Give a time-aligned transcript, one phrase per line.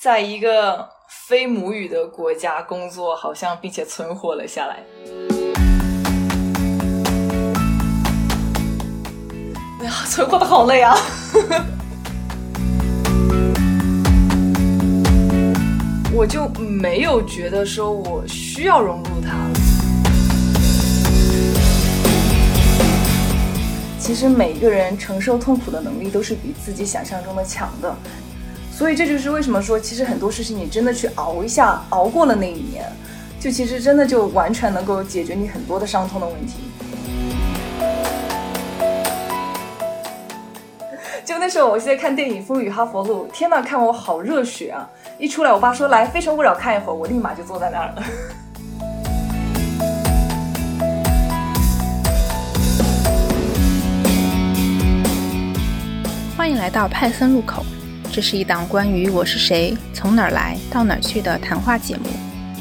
[0.00, 0.88] 在一个
[1.28, 4.82] 非母语的国家工作，好像并且存活了下来。
[9.80, 10.96] 哎呀，存活的好累啊！
[16.14, 19.36] 我就没有觉得说我需要融入它。
[23.98, 27.94] 其实每一个人承受痛苦的能力都是比自己想象中的强的。
[28.80, 32.90] 所以这就是为什么说，其实很多事情你真的去熬一下，熬过了那一年，
[33.38, 36.54] 就其实真的就完全能够解决你很多的伤痛的问题。
[41.26, 44.88] 就那时候，我记得看电影《风雨哈佛路》，天呐，看我好热血啊！
[45.18, 48.02] 一出来，我爸说来《非诚勿扰》看一会儿，我立马就坐在那儿了。
[56.34, 57.62] 欢迎来到派森路口。
[58.12, 62.08] 这是一档关于我是谁、从哪儿来到哪儿去的谈话节目，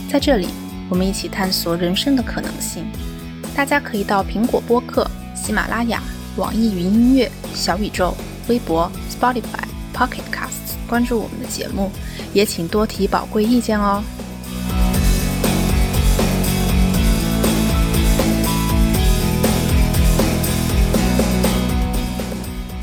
[0.08, 0.48] 在这里，
[0.89, 2.86] 我们一起探索人生的可能性。
[3.56, 6.03] 大家可以到苹果播客、喜马拉雅、
[6.38, 8.16] 网易云音乐、小宇宙、
[8.47, 9.41] 微博、Spotify、
[9.91, 11.91] Pocket Casts 关注我们的节目，
[12.31, 14.03] 也请多提宝贵意见哦。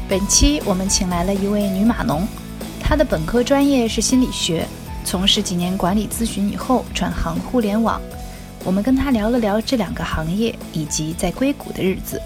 [0.09, 2.27] 本期我们请来了一位女码农。
[2.97, 4.67] 他的本科专业是心理学，
[5.05, 8.01] 从事几年管理咨询以后转行互联网。
[8.65, 12.19] 我们跟他聊了聊这两个行业以及在硅谷的日子。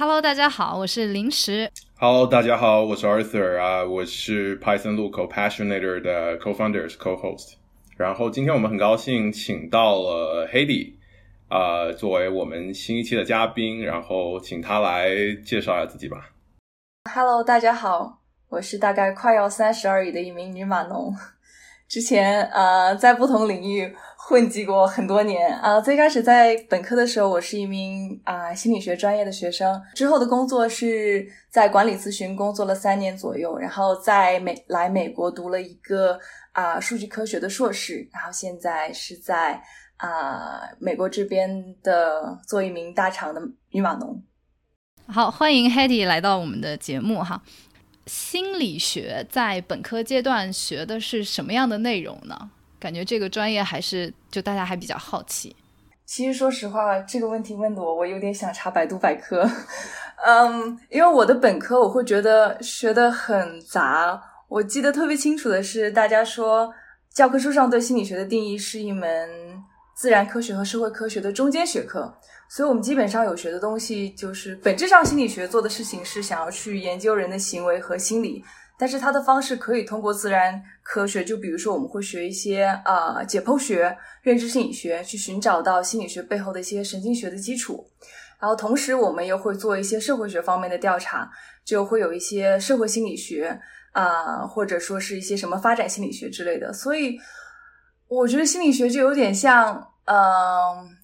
[0.00, 1.70] Hello，大家好，我是林石。
[1.94, 7.52] Hello，大家好，我是 Arthur 啊，我是 Python 路口 Passionator 的 Co-founders Co-host。
[7.96, 10.94] 然后今天我们很高兴请到了 Hedy
[11.46, 15.08] 啊，作为我们新一期的嘉宾，然后请他来
[15.44, 16.32] 介绍一下自己吧。
[17.08, 21.14] Hello，大家好，我是大概快要三十而已的一名女码农。
[21.86, 25.80] 之前呃在不同领域混迹过很多年啊。
[25.80, 29.80] 最开始在本科的时候，我是一名啊心理学专业的学生。
[29.94, 36.18] 之后的工作是在管理咨询工作了三年左右，然后在美来美国读了一个
[36.52, 39.62] 啊数据科学的硕士，然后现在是在
[39.98, 41.48] 啊美国这边
[41.84, 43.40] 的做一名大厂的
[43.70, 44.20] 女码农。
[45.08, 47.40] 好，欢迎 Hedy 来到我们的节目哈。
[48.06, 52.50] 心理学在本科阶段学的是什么样的内容呢？
[52.80, 55.54] 感觉这个专业还是就大家还比较好奇。
[56.04, 59.48] 其实说实话，这个问题问的我，我有点想查百度百科。
[60.26, 64.20] 嗯，因为我的本科我会觉得学的很杂。
[64.48, 66.74] 我记得特别清楚的是，大家说
[67.14, 69.30] 教科书上对心理学的定义是一门
[69.96, 72.18] 自然科学和社会科学的中间学科。
[72.48, 78.42] 所以，我们基本上有学的东西，就是本质上心理学做的事情是想要去研究人的行为和心理，
[78.78, 87.84] 但是它的方式可以通过自然科学，就比如说我们会学一些啊解剖学、认知心理学，去寻找到心理学背后的一些神经学的基础。
[88.38, 91.28] 然后，同时我们又会做一些社会学方面的调查，
[91.64, 93.58] 就会有一些社会心理学
[93.92, 96.72] 啊，或者说是一些什么发展心理学之类的。
[96.72, 97.18] 所以，
[98.08, 99.74] 我觉得心理学就有点像，
[100.04, 100.95] 嗯。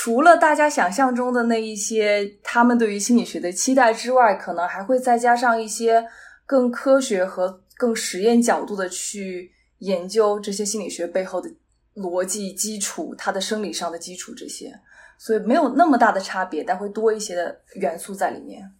[0.00, 6.06] 除了大家想象中的那一些，他们对于心理学的期待之外，可能还会再加上一些
[6.46, 11.50] 更科学和更实验角度的去研究这些心理学背后的
[11.96, 14.72] 逻辑基础、它的生理上的基础这些，
[15.18, 18.70] 所以没有那么大的差别，但会多一些的元素在里面。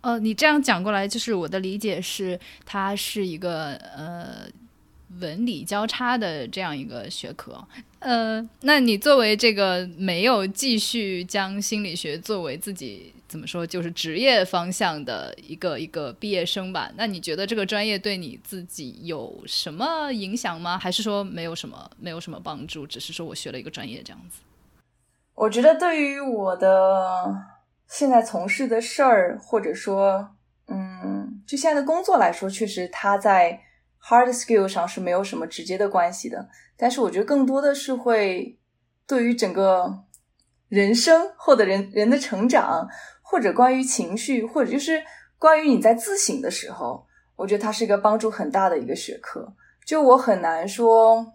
[0.00, 4.50] 呃，你这样讲过来，就是我的理解是，它是一个呃。
[5.20, 7.66] 文理交叉的这样一个学科，
[8.00, 16.90] 呃，那你作为这个没有继续将心理学作为自己怎么说，就是职业方向的一个一个毕业生吧？
[16.96, 20.76] 那你觉得这个专业对你自己有什么影响吗？
[20.76, 22.86] 还是说没有什么，没有什么帮助？
[22.86, 24.40] 只是说我学了一个专业这样子？
[25.34, 27.34] 我觉得对于我的
[27.88, 30.30] 现在从事的事儿，或者说，
[30.66, 33.62] 嗯，就现在的工作来说，确实它在。
[34.08, 38.56] Hard skill 上是没有什么直接的关系的，但是我觉得更多的是会
[39.06, 40.04] 对于整个
[40.68, 42.88] 人生或者人人的成长，
[43.20, 45.02] 或者关于情绪，或者就是
[45.38, 47.04] 关于你在自省的时候，
[47.34, 49.52] 我觉得它是一个帮助很大的一个学科。
[49.84, 51.26] 就我很难说，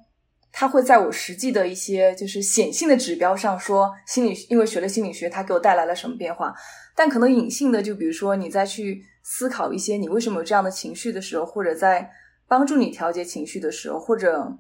[0.54, 6.56] 它会在我实际的一些就是显性的指标上说心理，因为学了心理学，它给我带来了什么变化。
[6.96, 12.10] 但可能隐性的，就比如说你在去思考一些你为什么有这样的情绪的时候，或者在
[12.52, 14.58] 帮助你调节情绪的时候，或者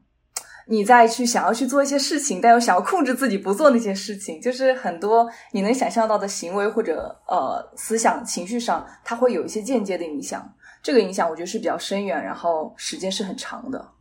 [0.69, 10.55] 你再去想要去做一些事情，但又想要控制自己不做那些事情，就是很多你能想象到的行为或者呃思想情绪上，它会有一些间接的影响。
[10.81, 13.91] 这个影响我觉得是比较深远，然后时间是很长的。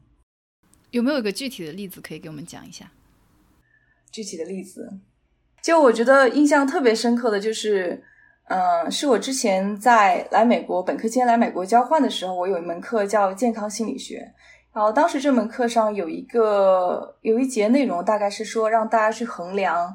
[0.93, 2.93] 有没有一个具体的例子可以给我们讲一下？
[4.13, 4.89] 具体的例子，
[5.61, 8.05] 就我觉得印象特别深刻的就是，
[8.51, 14.29] 嗯，是我之前在来美国本科期间来美国交换的时候，我有一门课叫健康心理学。
[14.73, 19.95] 然后当时这门课上有一个有一节内容，大概是说让大家去衡量，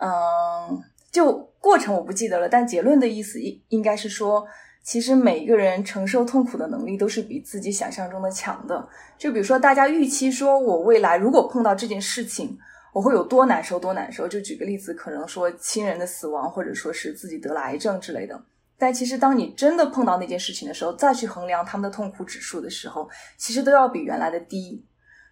[0.00, 0.82] 嗯，
[1.12, 4.44] 就过程我不记得了，但结论的意思应应该是说，
[4.82, 8.84] 其实每一个人承受痛苦的能力都是比自己想象中的强的。
[9.16, 12.58] 就比如说，大家预期说我未来如果碰到这件事情，
[12.92, 14.28] 我会有多难受多难受。
[14.28, 18.40] 就举个例子，可能说亲人的死亡，或者说是自己得了癌症之类的。
[18.78, 24.84] 但其实，当你真的碰到那件事情的时候，再去衡量他们的痛苦指数的时候，其实都要比原来的低。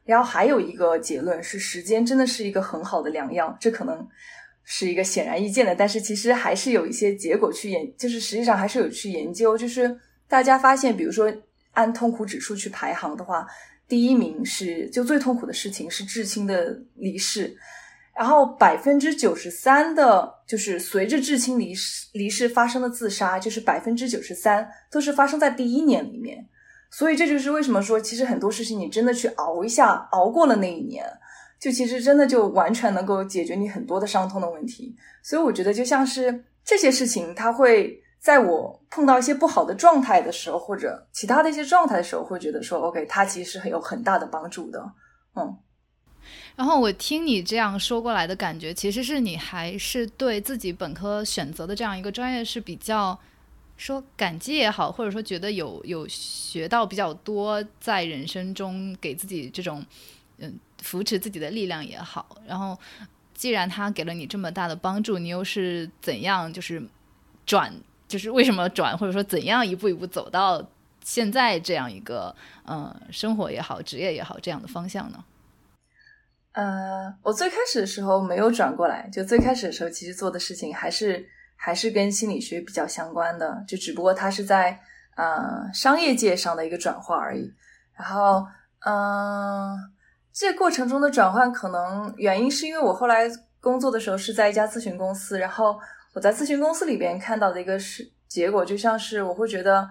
[0.04, 3.56] 然后还有一个结论是，时间真的是一个很好的良药。
[3.60, 4.08] 这可能
[4.64, 9.98] 是一个显而易见的，但是其实还是有一些结果去研，就是实际上还是有去研究，就是
[10.28, 11.32] 大家发现，比如说
[11.72, 13.46] 按痛苦指数去排行的话，
[13.90, 17.54] 第一名是就最痛苦的事情是至亲的离世。
[18.16, 26.46] 然后百分之九十三的，就是随着至亲离世离世发生的自杀，就是百分之九十三都是发生在第一年里面。
[26.90, 31.04] 所以这就是为什么说，其实很多事情你真的去熬一下，熬过了那一年，
[31.58, 34.94] 就其实真的就完全能够解决你很多的伤痛的问题。
[35.22, 44.92] 所以我觉得，就像是这些事情，它会在我碰到一些不好的状态的时候，或者其他的一些状态的时候，会觉得说，OK，它其实是很有很大的帮助的。
[45.34, 45.56] 嗯。
[46.54, 53.18] 然后我听你这样说过来的感觉，其实是你还是对自己本科选择的这样一个专业是比较
[53.78, 59.82] 说感激也好，或者说觉得有有学到比较多，在人生中给自己这种
[60.36, 62.36] 嗯扶持自己的力量也好。
[62.46, 62.78] 然后
[63.32, 66.82] 既然他给了你这么大的帮助，你又是怎样就是
[67.46, 67.74] 转，
[68.10, 70.60] 就是为什么转，或者说怎样一步一步走到
[71.04, 72.34] 现在这样一个
[72.66, 75.24] 嗯生活也好，职业也好这样的方向呢？
[76.54, 81.24] 呃，我最开始的时候没有转过来，就最开始的时候，其实做的事情还是
[81.54, 84.76] 还是跟心理学比较相关的，就只不过它是在
[85.16, 87.48] 呃商业界上的一个转化而已。
[87.94, 88.44] 然后，
[88.84, 89.78] 嗯，
[90.32, 93.28] 这过程中的转换可能原因是因为我后来
[93.60, 95.78] 工作的时候是在一家咨询公司，然后
[96.12, 99.88] 我在咨询公司里边看到的一个是结果，就像是我会觉得，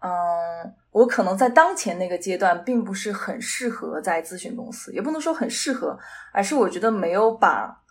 [0.00, 0.74] 嗯。
[0.92, 5.96] 我可能在当前那个阶段并不是很适合在咨询公司，也不能说很适合，
[6.32, 7.82] 而是我觉得没有把，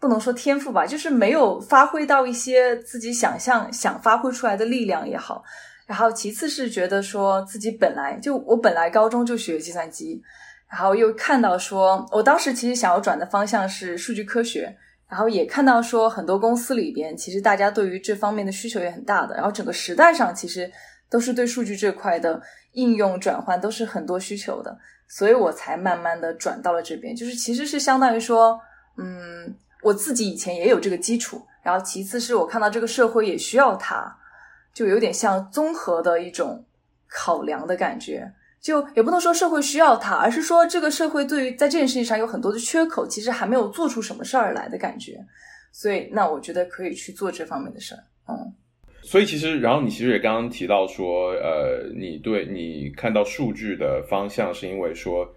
[0.00, 5.44] 不能说天赋吧，就是没有发挥到一些自己想象想发挥出来的力量也好。
[5.84, 10.22] 然后其次是觉得说自己本来就我本来高中就学计算机，
[10.70, 14.74] 然后又看到说我当时其实想要转的方向是数据科学，
[15.08, 20.70] 然后也看到说很多公司里边其实大家对于这方面的需求也很大的，然后整个时代上其实。
[21.10, 22.42] 都是对数据这块的
[22.72, 27.14] 应用转换都是很多需求的，所以我才慢慢的转到了这边。
[27.14, 28.58] 就是其实是相当于说，
[28.96, 34.16] 嗯，我自己以前也有这个基础，然后其次是我看到这个社会也需要它，
[34.72, 36.64] 就有点像综合的一种
[37.06, 38.32] 考量的感觉。
[38.64, 45.22] 就也不能说社会需要它，而是说这个社会对于在这件事情上有很多的缺口，其实还没有做出什么事儿来的感觉。
[45.70, 48.54] 所以那我觉得可以去做这方面的事儿，嗯。
[49.02, 55.28] 所以其实，然后你其实也刚刚提到说，呃，你对你看到数据的方向，是因为说，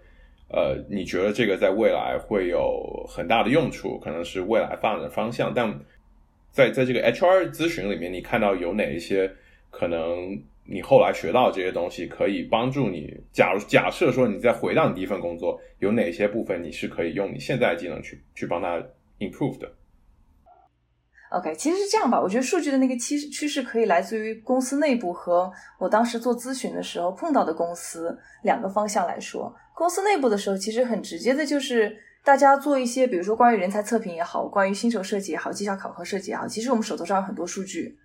[0.50, 5.52] 呃，你觉得这个在未来会有很大的用处，可能是未来发展的方向。
[5.54, 5.70] 但
[6.50, 9.30] 在在这个 HR 咨询里面，你看到有哪一些
[9.70, 13.10] 可能你后来学到这些东西可以帮助你？
[13.32, 18.76] 假如假设说你再回到你第一份工作，有哪些部分你是可以用你现在的技能去去帮他
[19.18, 19.72] improve 的
[21.30, 22.20] ？OK，其实是这样吧。
[22.20, 29.54] 我觉得数据的那个趋趋势可以来自于公司内部和我当时做咨询的时候碰到的公司两个方向来说。
[29.74, 37.96] 公司内部的时候，其实很直接的就是大家做一些，比如说关于人才测评也好，关于新手设计也好，绩效考核设计也好，其实我们手头上有很多数据，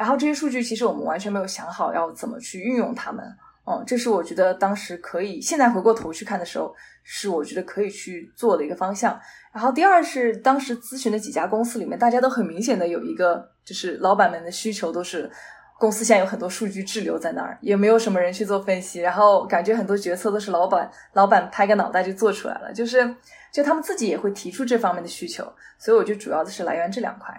[0.00, 3.22] 然后这些数据其实我们完全没有想好要怎么去运用它们。
[3.66, 9.20] 嗯，这是我觉得当时可以，现在回过头去看的时候，是我觉得可以去做的一个方向。
[9.52, 15.30] 然后第二是当时咨询的几家公司里面，大家都很明显的有一个，就是老板们的需求都是，
[15.78, 23.14] 公司现在有很多数据滞留在那儿，也没有什么人去做分析，然后感觉很多决策都是老板老板拍个脑袋就做出来了，就是
[23.52, 25.44] 就他们自己也会提出这方面的需求，
[25.78, 27.32] 所以我就主要的是来源这两块。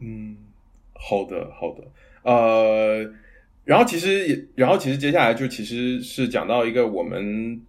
[0.00, 0.36] 嗯，
[0.98, 1.84] 好的好的，
[2.22, 3.12] 呃。
[3.64, 7.60] 然后其实也，然后其实接下来就其实是讲到一个我们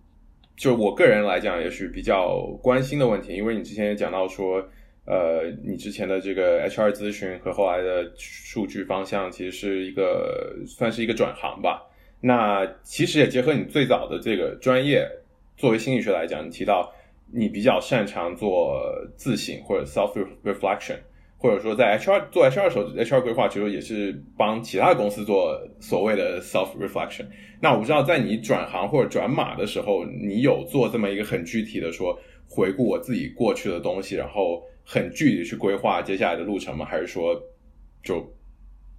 [0.55, 4.63] 就我个人来讲，也许比较关心的问题，因为你之前也讲到说，
[5.05, 11.81] 呃，你之前的这个 HR 咨询和后来的数据方向，其实是一个算是一个转行吧。
[12.21, 15.03] 那其实也结合你最早的这个专业，
[15.55, 16.93] 作为心理学来讲，你提到
[17.33, 18.79] 你比较擅长做
[19.15, 20.97] 自省或者 self reflection。
[21.39, 22.85] 或者说，在 HR 做 HR 的时候
[23.19, 27.27] ，HR 规划其实也是帮其他的公司做所谓的 self reflection。
[27.61, 36.83] 那我不知道，在你转行或者转码的时候，你有做这么一个很具体的说回顾我自己过去的东西，然后很具体去规划接下来的路程吗？
[36.83, 37.39] 还是说，
[38.01, 38.35] 就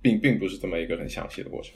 [0.00, 1.75] 并并不是这么一个很详细的过程？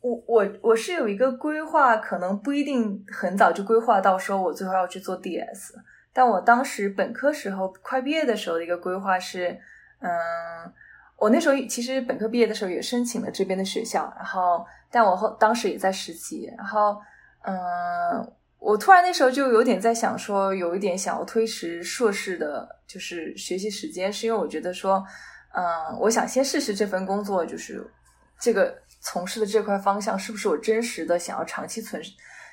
[0.00, 5.74] 我我我是有一个规划，可能不一定很早就规划到说我最后要去做 DS，
[6.12, 9.58] 但我当时本科时候快毕业的时候的一个规划是。
[10.00, 10.10] 嗯，
[11.16, 17.00] 我那时候其实本科毕业的时候也申请了这边的学校，然后但我后当时也在实习，然后
[17.42, 17.56] 嗯，
[18.58, 25.04] 我突然那时候就有点在想说，有一点想要推迟硕士的，就是学习时间，是因为我觉得说，
[25.54, 27.84] 嗯，我想先试试这份工作，就是
[28.38, 32.00] 这个从事的这块方向是不是我真实的想要长期存。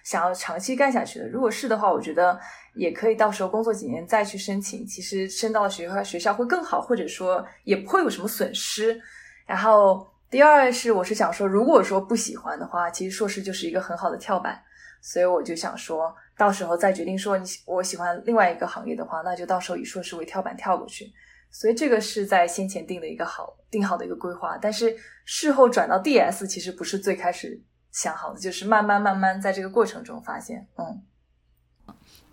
[0.06, 2.40] 想要长期干下去的，如果是的话，我觉得
[2.76, 4.86] 也可以到时候工作几年再去申请。
[4.86, 9.02] 其实升到学校学校会更好，或者说也不会有什么损失。
[9.48, 14.62] 然后第二是，我是想说，如果说不喜欢的话，其实硕士就是一个很好的跳板。
[15.02, 21.12] 所以我就想说，到时候再决定说你我喜欢另外一个行业的话，那就到时候以硕士为跳板跳过去。
[21.50, 24.56] 所以这个是在先前定的一个好定好的一个规划。
[24.62, 24.96] 但是
[25.26, 27.60] 事后转到 DS，其实不是最开始。
[27.96, 31.02] 想好的就是慢慢慢慢在这个过程中发现，嗯。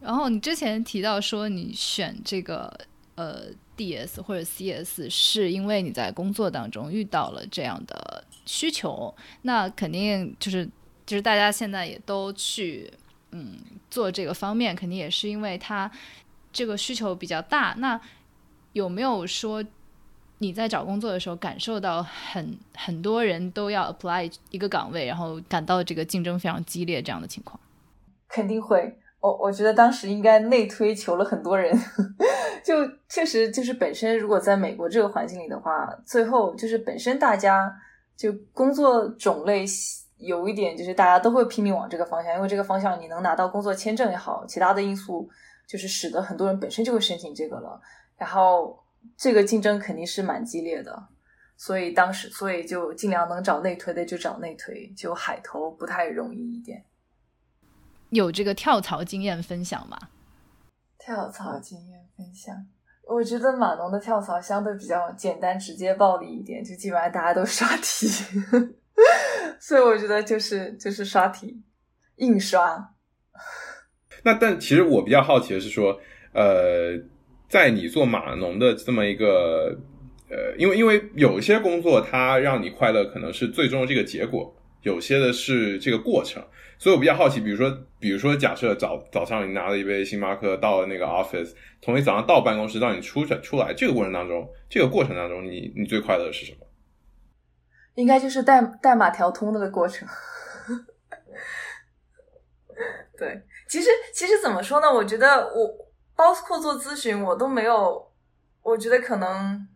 [0.00, 2.76] 然后你之前提到说你选这个
[3.14, 3.44] 呃
[3.76, 10.68] DS 或者 CS 是因为你在工作当中遇到了这样的需求，那肯定就是
[11.06, 12.92] 就是大家现在也都去
[13.30, 13.56] 嗯
[13.88, 15.88] 做这个方面，肯定也是因为它
[16.52, 17.72] 这个需求比较大。
[17.78, 18.00] 那
[18.72, 19.64] 有没有说？
[20.42, 27.60] 你在找工作的时候，感受到很很多人都要 apply 一个岗位，然后感到这个竞争非常激烈这样的情况，
[28.28, 28.98] 肯定会。
[29.20, 31.72] 我我觉得当时应该内推求了很多人，
[32.66, 32.74] 就
[33.08, 37.72] 确实就是本身如果在美国这个环境里的话，最后就是本身大家
[38.16, 39.64] 就工作种类
[40.18, 45.30] 有一点就是大家都会拼命往这个方向，因为这个方向你能拿到工作签证也好，其他的因素
[45.68, 47.80] 就是使得很多人本身就会申请这个了，
[48.16, 48.81] 然后。
[49.16, 51.08] 这个竞争肯定是蛮激烈的，
[51.56, 56.84] 所以当时，所以就尽量能找内推的就找内推，就海投不太容易一点。
[58.10, 59.96] 有这个跳槽经验分享吗？
[60.98, 62.54] 跳槽经验分享，
[63.06, 68.08] 我觉得码农的跳槽相对比较简单、直接、暴力一点，就基本上大家都刷题，
[69.60, 71.62] 所以我觉得就是就是刷题，
[72.16, 72.94] 硬刷。
[74.24, 76.00] 那但其实我比较好奇的是说，
[76.32, 77.11] 呃。
[77.52, 79.76] 在你做码农的这么一个，
[80.30, 86.42] 呃，因为因为有些工作它让你快乐，可能是最终的这个结果，有些的是这个过程，
[86.78, 96.66] 所以我比较好奇，比如说，比如说，假设早早上你拿了一杯星巴克到了那个 office，从你早上到办公室到你出出来这个过程当中，这个过程当中，你你最快乐的是什么？
[97.96, 100.08] 应该就是代代码调通那个过程。
[103.18, 104.90] 对，其实其实怎么说呢？
[104.90, 105.91] 我觉得我。
[106.22, 108.08] 包括做咨询，我都没有。
[108.62, 109.66] 我觉得可能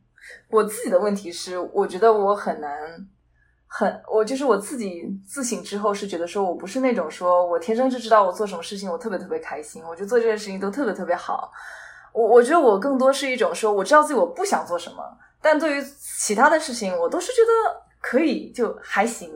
[0.49, 2.71] 我自己的问题是，我觉得我很难，
[3.67, 11.51] 很我就是我自己自省之后是觉得说我不是那种说我天生就知道我做什么事情我特别特别开心，我就做这件事情都特别特别好。
[12.13, 15.03] 我我觉得我更多是一种说我知道自己我不想做什么，
[15.43, 19.29] 但对于其他的事情我都是觉得可以就还行。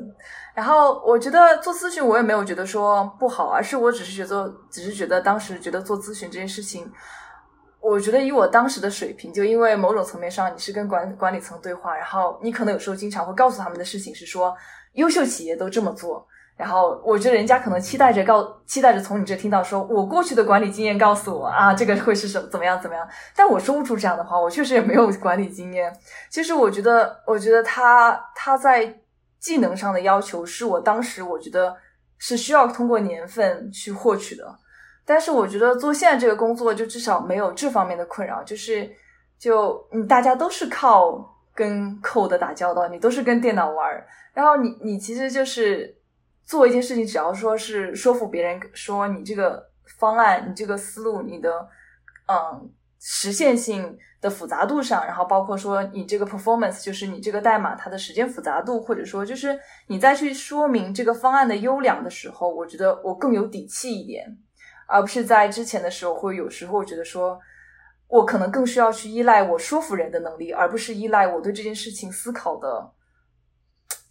[0.54, 6.88] 然后我觉得做咨询，我也没有觉得说不好，而是我只是觉得，只是觉得当时觉得做咨询这件事情，
[7.80, 14.56] 我觉得以我当时的水平，就因为某种层面上你是跟管管理层对话，然后你可能有时候经常会告诉他们的事情是说，
[14.92, 16.24] 优秀企业都这么做，
[16.60, 25.92] 然后我觉得人家可能期待着告，期待着从你这听到说我过去的管理经验告诉我啊，这个会是什怎么样怎么样，但我说不出这样的话，我确实也没有管理经验。
[26.28, 28.96] 其实我觉得，我觉得他他在。
[29.40, 31.74] 技能上的要求是我当时我觉得
[32.18, 34.44] 是需要通过年份去获取的，
[35.06, 38.86] 但是我觉得做现在这个工作就至少没有这方面的困扰，就是
[39.38, 45.96] 就你大家都是靠跟 code 打交道，你都是跟电脑玩，然后你你其实就是
[46.50, 49.62] 做一件事情，只要说是说服别人说你这个
[49.98, 51.68] 方案、你这个思路、你的
[52.26, 53.96] 嗯实现性。
[54.22, 64.26] 的复杂度上，然后包括说你这个 performance，就是你这个代码它的时间复杂度，或者说就是你再去说明这个方案的优良的时候，我觉得我更有底气一点。
[64.86, 67.40] 而不是在之前的时候会有时候觉得说，
[68.08, 72.92] 我可能更需要去依赖我说服人的能力，而不是依赖我对这件事情思考的，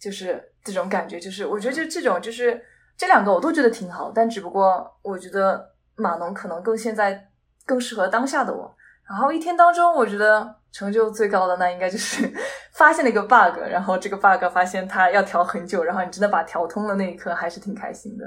[0.00, 1.20] 就是这种感觉。
[1.20, 2.60] 就是我觉得就这种就是
[2.96, 7.28] 这两个我都觉得挺好，但只不过我觉得码农可能更现在
[7.66, 8.74] 更适合当下的我。
[9.08, 12.32] 然后一天当中，我觉得成就最高的那应该就是
[12.72, 18.24] 发现了一个 bug，然后这个 bug 发现它要调很久，然后你真的把调通了那一刻，还是挺开心的。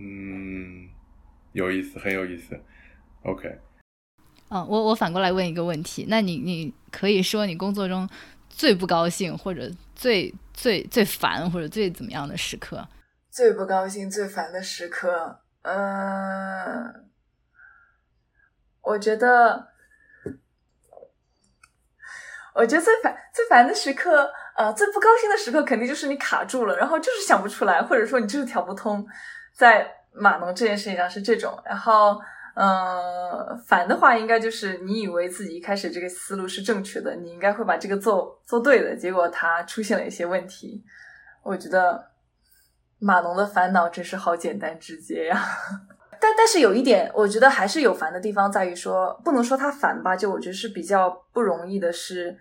[0.00, 0.88] 嗯，
[1.52, 2.56] 有意思，很有意思。
[3.24, 3.58] OK，
[4.50, 8.08] 嗯，我我反过来问一个问题，那你你可以说你工作中
[8.58, 12.86] 最不高兴，或者最最最烦，或者最怎么样的时刻？
[13.30, 17.06] 最不高兴、最烦的时刻，嗯。
[18.82, 19.68] 我觉得，
[22.54, 29.06] 我觉得最烦最烦的时刻，呃，最不高兴的时刻，肯定就是你卡住了，然后就是想不出来，或者说你就是调不通。
[29.52, 32.18] 在码农这件事情上是这种，然后，
[32.60, 40.84] 嗯，烦的话，应该就是你以为自己一开始这个思路是正确的，你应该会把这个做做对的，结果它出现了一些问题。
[41.44, 42.04] 我觉得
[42.98, 45.40] 码农的烦恼真是好简单直接呀。
[46.20, 52.36] 但但是有一点，我觉得还是有烦的地方，在于说不能说他烦吧，就我觉得是比较不容易的，是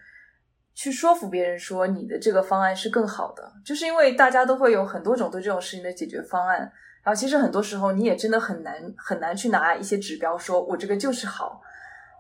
[0.73, 6.71] 去说服别人说你的这个方案是更好的，就是因为大家都会有很多种对这种事情的解决方案，
[7.07, 11.61] 然后其实很多时候你也真的很难很难去拿一些指标说我这个就是好，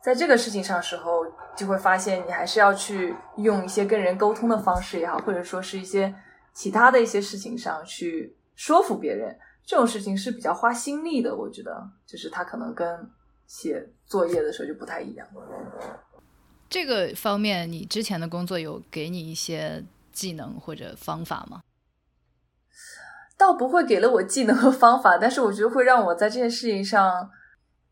[0.01, 1.25] 在这个事情上时候
[1.57, 6.15] 就会发现你还是要去用一些跟人沟通的方式也好，或者说是一些
[6.53, 9.37] 其他的一些事情上去说服别人。
[9.65, 12.87] 这种事情是比较花心力的，我觉得，就是他可能跟
[13.45, 15.27] 写作业的时候就不太一样。
[16.69, 21.59] 这个方面，你之前的工作有给你一些技能或者方法吗？
[23.37, 27.29] 倒不会给了我技能和方法，但是我觉得会让我在这件事情上，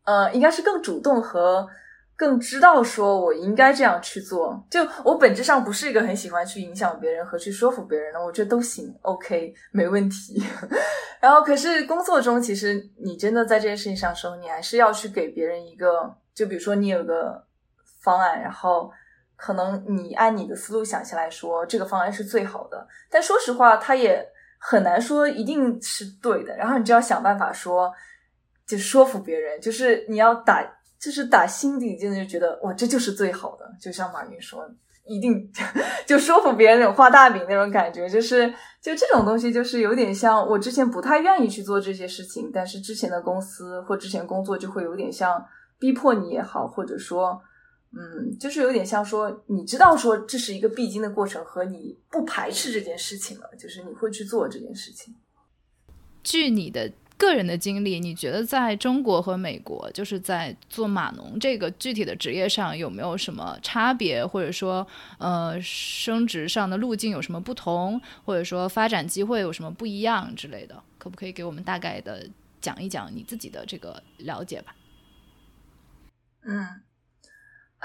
[0.04, 1.68] 呃，应该是更主动和。
[2.18, 10.42] 更知道说我应该这样去做，就我本质上不是一个很喜欢去影响别人和去说服别人的，我觉得都行，OK，没问题。
[11.20, 17.44] 然后，可是工作中，其实你真的在这件事情上的时候，你还是要去给别人一个，就比如说你有个
[18.00, 18.90] 方案，然后
[19.36, 24.26] 可能你按你的思路想起来说这个方案是最好的，但说实话，他也
[24.58, 26.56] 很难说一定是对的。
[26.56, 27.92] 然后你就要想办法说，
[28.66, 30.72] 就说服别人，就是你要打。
[30.98, 33.70] 就是打心底真的就觉得哇，这就是最好的。
[33.78, 34.66] 就像马云说，
[35.04, 35.52] 一定
[36.06, 38.48] 就说服别人那种画大饼那种感觉，就是
[38.80, 45.40] 就这种东西，就是有点像我之前不太愿意去做这些事情，但是之前的公司或之前工作就会有点像
[45.78, 47.38] 逼迫你也好，或者说，
[47.96, 55.14] 嗯，就是有点像说你知道说这是一个必经的过程，和你不排斥这件事情了，就是你会去做这件事情。
[56.22, 56.92] 据你的。
[57.18, 70.82] 个人的经历，你觉得在中国和美国，就是在做码农这个具体的职业上有没有什么差别，或者说，呃，升职上的路径有什么不同，或者说发展机会有什么不一样之类的？
[70.98, 72.28] 可不可以给我们大概的
[72.60, 74.76] 讲一讲你自己的这个了解吧？
[76.42, 76.82] 嗯。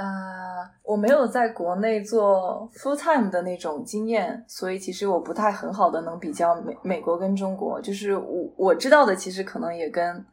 [0.01, 7.79] 呃，我没有在国内做 full time 的那种经验，所以其实我不太很好的能比较美美国跟中国。
[7.79, 10.25] 就是我我知道的，其实可能也跟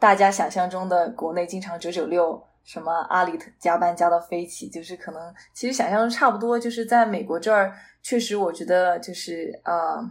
[0.00, 6.58] 大家想象中的国内经常九九六，什么阿里加班加到飞起，就是可能其实想象中差不多。
[6.58, 7.72] 就是在美国这儿，
[8.02, 10.04] 确实我觉得就是呃，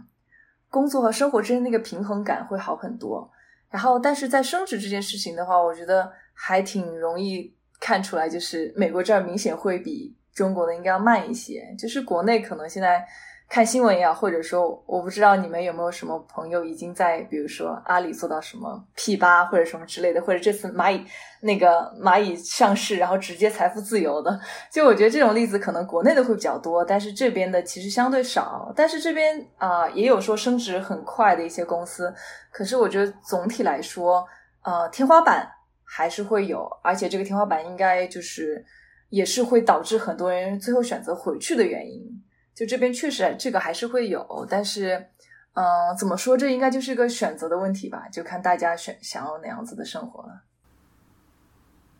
[0.70, 3.30] 工作和生活之间那个平衡感会好很多。
[3.68, 7.54] 然后，但是在升职这件事情的话，我觉得还挺容易。
[7.80, 13.04] 看出来就是美国这儿明显会比中国的应该要慢一些，就是国内可能现在
[13.46, 21.04] 看新闻也好，或者说我不知道你们有没有什么朋友已经在，比如说阿里做到什么 P 八或者什么之类的，或者这次蚂蚁
[21.40, 24.40] 那个蚂蚁上市，然后直接财富自由的，
[24.72, 32.12] 就我觉得这种例子可能国内的会比较多，但是这边的其实相对少，但是这边啊也有说升值很快的一些公司，
[32.50, 34.26] 可是我觉得总体来说，
[34.62, 35.48] 呃，天花板。
[35.84, 38.64] 还是会有，而且这个天花板应该就是
[39.10, 42.22] 也是会导致很多人最后选择回去的原因。
[42.54, 45.08] 就这边确实这个还是会有，但是，
[45.54, 50.42] 嗯，怎么说，这应该就是一个选择的问题吧，就看大家选想要哪样子的生活了。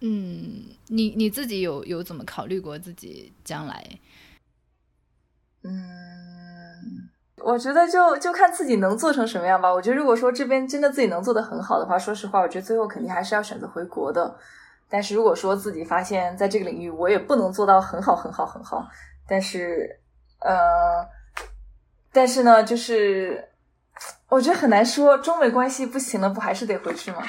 [0.00, 3.84] 嗯，你你自己有有怎么考虑过自己将来？
[5.62, 6.43] 嗯。
[7.44, 9.70] 我觉得就就看自己能做成什么样吧。
[9.70, 14.34] 我觉得如果说这边真的自己能做得很好的话，说实话，我觉得最后肯定还是要选择回国的。
[14.88, 18.88] 但是如果说自己发现在这个领域我也不能做到很好很好很好，
[19.28, 20.00] 但是
[20.40, 21.06] 呃，
[22.12, 23.46] 但是呢，就是
[24.28, 27.22] 我觉得很难说，中美关系不行了，不还是得回去吗？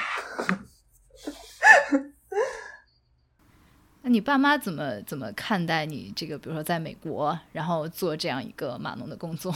[4.00, 6.38] 那你爸妈怎么怎么看待你这个？
[6.38, 9.52] 比如说在美国，然后做这样一个码农的工作？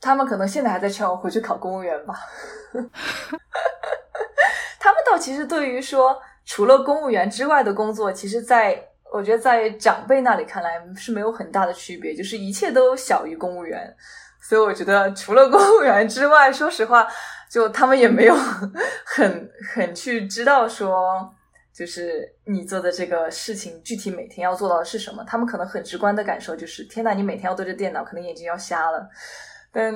[0.00, 2.14] 他们可能现在还在劝我回去考公务员吧。
[4.78, 8.82] 他们倒其实对于说除了公务员之外的工作，其实在
[9.12, 13.94] 我觉得在长辈那里看来是没有很大的区别，就是一切都小于公务员。
[14.40, 17.06] 所以我觉得除了公务员之外，说实话，
[17.50, 18.34] 就他们也没有
[19.04, 21.34] 很很去知道说。
[21.72, 25.24] 就是你做的这个事情，具体每天要做到的是什么？
[25.26, 29.08] 他们可能很直观的感受就是：天呐，你每天要对着电脑，可能眼睛要瞎了。
[29.72, 29.92] 但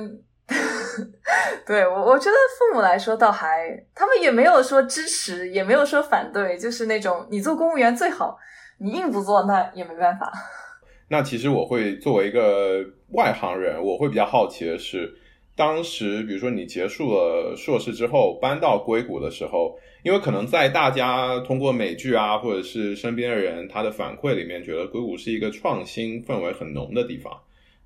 [1.65, 8.37] 对我，我觉得父母来说倒还，他们也没有说支持，也没有说反对，就是那种你做公务员最好，
[8.77, 10.31] 你硬不做那也没办法。
[11.09, 15.13] 那其实我会作为一个外行人，我会比较好奇的是，
[15.55, 19.77] 当时比如说你结束了硕士之后搬到硅谷的时候。
[20.05, 27.33] 因为可能在大家通过美剧啊，或者是身边的人他的反馈里面，觉得硅谷是一个创新氛围很浓的地方。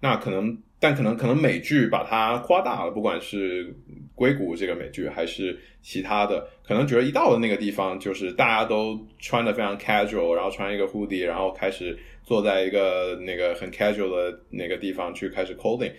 [0.01, 3.75] 那可能，但可能可能美剧把它夸大了，不管是
[4.15, 15.91] 硅谷这个美剧，还是其他的，可能觉得一到了那个地方，就是大家都穿的非常 casual，然后穿一个 hoodie，然后开始坐在一个那个很 casual 的那个地方去开始 coding。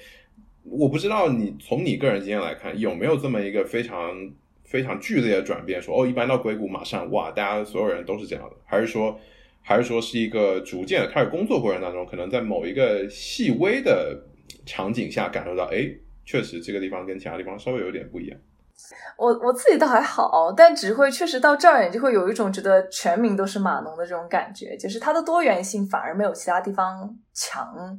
[0.64, 4.30] 我不知道你从你个人经验来看，有没有这么一个非常。
[4.62, 9.18] 非常剧烈的转变，说哦，一般到硅谷马上哇，大家所有人都是这样的，还是说，
[9.62, 14.16] 还是说是一个逐渐的开始工作过程当中，可能在某一个细微的
[14.70, 15.90] 场景下感受到，哎，
[16.24, 18.38] 确实这个地方跟其他地方稍微有点不一样。
[19.18, 27.98] 我我自己倒还好，但只会确实到这儿，你就会有一种觉得全民都是码农的这种感觉，就是它的多元性反而没有其他地方强。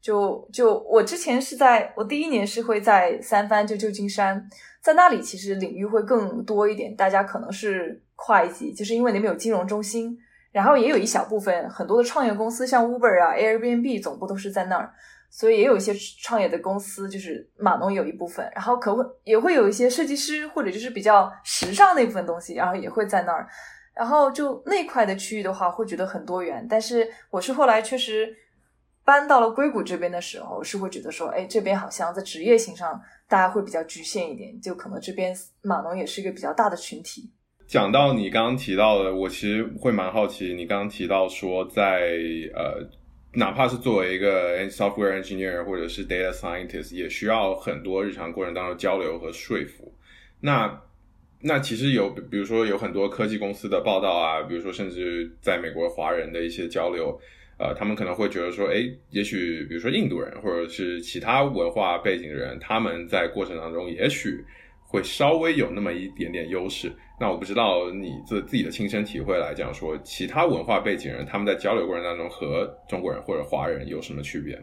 [0.00, 4.48] 就就我之前是在我第一年是会在三藩，就旧金山。
[4.80, 10.18] 在那里其实领域会更多一点，大家可能是会计，就是因为那边有金融中心，
[10.50, 14.92] 然后也有一小部分很多的创业公司，像 Uber 啊、Airbnb 总部都是在那儿，
[15.32, 23.48] 所以也有一些创业的公司，就是码农有一部分，然后可会也会有一些设计师或者就是比较时尚那部分东西，然后也会在那儿，
[23.94, 26.66] 然后就那块的区域的话，会觉得很多元。
[26.68, 28.36] 但是我是后来确实
[29.04, 33.00] 搬到了硅谷这边的时候，是会觉得说，哎，这边好像在职业性上。
[33.28, 37.32] 大家会比较局限一点，就可能这边码农也是一个比较大的群体。
[37.66, 42.02] 讲到你刚刚提到的，我其实会蛮好奇，你刚刚提到说，在
[42.54, 42.86] 呃，
[43.34, 49.94] 哪怕是作为一个 software engineer 或者是 data scientist，也需要很多日常过程当中交流和说服。
[50.40, 50.82] 那
[51.40, 57.20] 那其实有，比如说有很多科技公司的报道啊，比如说甚至在美国华人的一些交流。
[57.58, 64.44] 呃，他们可能会觉得说，哎，也许比如说印度人或者是其他文化背景的人，他们在过程当中也许
[64.92, 66.94] 会稍微有那么一点点优势。
[67.18, 74.62] 那我不知道你自自己的亲身体会来讲，说其他文化背景人他们在交流过程当中和中国人或者华人有什么区别？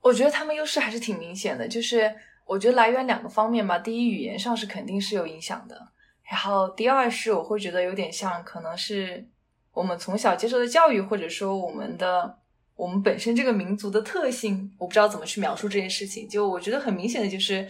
[0.00, 2.14] 我觉得他们优势还是挺明显的，就是
[2.46, 3.78] 我觉得来源两个方面吧。
[3.78, 5.76] 第一，语言上是肯定是有影响的，
[6.30, 9.28] 然后第二是我会觉得有点像，可能是。
[9.72, 12.38] 我们从小接受的教育，或者说我们的
[12.76, 16.28] 我们本身这个民族的特性，我不知道怎么去描述这件事情。
[16.28, 17.66] 就我觉得很明显的就是，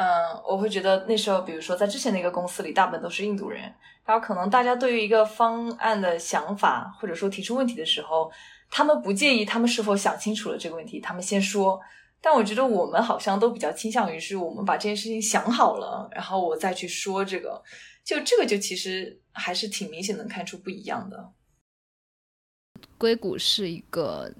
[0.00, 3.62] 嗯，我会觉得那时候，比如说在之前那个公司里，大部分都是印度人，
[4.06, 8.32] 然后可能大家对于一个方案的想法，或者说提出问题的时候，
[8.70, 11.78] 他们不介意他们是否想清楚了这个问题，他们先说。
[12.22, 17.62] 但我觉得我们好像都比较倾向于是我们把这件事情想好了，然后我再去说这个。
[18.02, 21.32] 就这个，就其实还是挺明显能看出不一样的。
[22.96, 24.32] 硅谷是一个，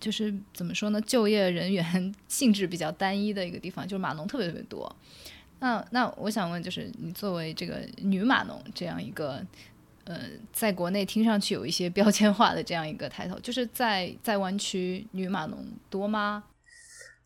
[0.00, 4.94] 就是怎么说呢，就业人员 性质比较单一的一个地方，就是码农特别特别多。
[5.60, 9.44] 那那我想问，就是你作为这个女码农这样一个，
[10.04, 10.20] 呃，
[10.52, 16.44] 在国内听上去有一些标签化的这样一个抬头，就是在在湾区女码农多吗？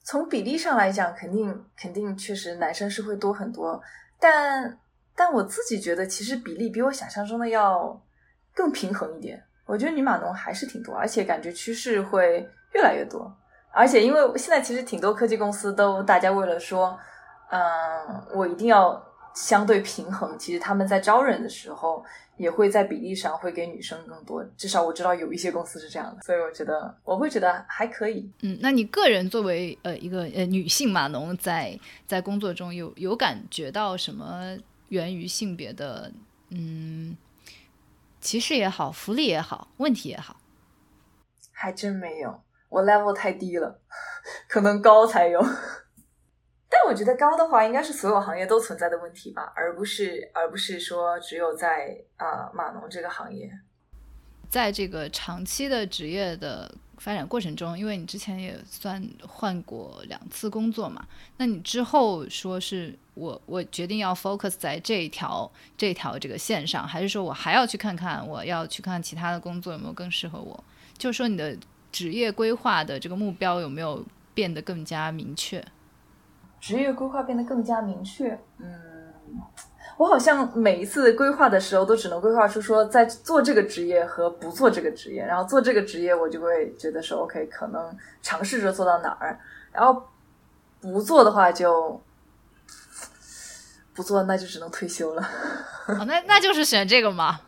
[0.02, 3.82] 从比例上来讲，肯定肯定确实男生是会多很多，
[4.18, 4.78] 但。
[5.14, 8.02] 但我自己觉得，其实比例比我想象中的要
[8.54, 9.44] 更平衡一点。
[9.66, 13.34] 我觉得女码农还是挺多，而且感觉趋势会越来越多。
[13.70, 16.98] 而且因为现在其实挺多科技公司都大家为了说，
[17.50, 17.60] 嗯，
[18.34, 19.02] 我一定要
[19.34, 22.04] 相对平衡，其实他们在招人的时候
[22.36, 24.44] 也会在比例上会给女生更多。
[24.56, 28.30] 至少我知道有一些公司是这样的，所以我觉得我会觉得还可以。
[28.42, 34.58] 嗯，那你个人作为呃一个呃女性码农，在在工作中有有感觉到什么？
[34.88, 36.12] 源于性别的，
[36.50, 37.16] 嗯，
[38.20, 40.36] 歧视也好，福利也好，问题也好，
[41.50, 42.42] 还真没有。
[42.72, 43.78] 我 level 太低了，
[44.48, 45.38] 可能高才有。
[46.70, 53.52] 但我觉得高的话，应该是所有行业都存在的问题吧，而不是而不是说只有在啊码农这个行业。
[54.48, 61.06] 在这个长期的职业的发展过程中，因为你之前也算换过两次工作嘛，
[61.36, 70.64] 那你之后说是我我决定要 focus 在这一条这条这个线上，还是说我还要去看看我要去看其他的工作有没有更适合我？
[70.96, 71.56] 就是说你的
[71.92, 75.64] 职业规划的这个目标有没有变得更加明确？
[76.58, 78.90] 职业规划变得更加明确，嗯。
[79.98, 85.24] 我好像每一次规划的时候，都只能规划出说在做这个职业和不做这个职业。
[85.24, 89.38] 然后做这个职业，我就会觉得说 OK，可能尝试着做到哪儿。
[89.70, 90.02] 然后
[90.80, 92.00] 不做的话，就
[93.94, 95.22] 不做，那就只能退休了。
[96.06, 97.40] 那那就是选这个吗？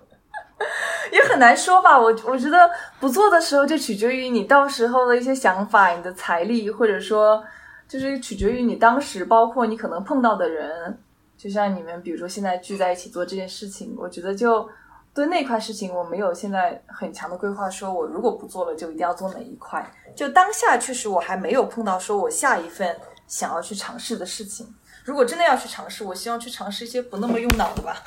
[1.14, 1.96] 也很难说吧。
[1.96, 7.42] 我我觉得不做的时候，就取决于你到时候的一些想法、你的财力，或者说
[7.88, 10.98] 就是取决于你当时，包括你可能碰到的人。
[11.36, 14.68] 就像你们，比如说现在聚在一起做这件事情，我觉得就
[15.12, 19.84] 对那块事情，我没有现在很强的规划，说我如果不做了，就一定要做哪一块。
[20.16, 22.96] 就当下确实我还没有碰到说我下一份
[23.26, 24.66] 想要去尝试的事情。
[25.04, 28.02] 如果真的要去尝试，我希望去尝试一些不那么用脑的吧。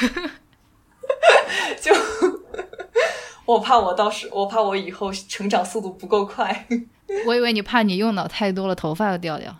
[1.80, 1.92] 就
[3.44, 6.66] 我怕我到时，我怕我以后成长速度不够快。
[7.26, 9.54] 我以为你怕你用脑太多了，头发要掉掉。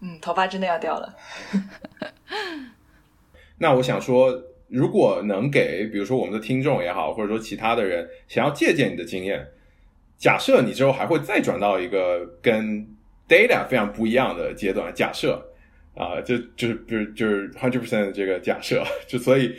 [0.00, 1.14] 嗯，头发真的要掉了。
[3.58, 9.44] 那我想说，如果能给，比如说我们的听众也好，或者说其他的人想要借鉴你的经验，
[10.16, 12.86] 假设你之后还会再转到一个跟
[13.28, 15.44] data 非常不一样的阶段，假设
[15.96, 19.56] 啊，就就是就是 hundred percent 这个假设， 就所以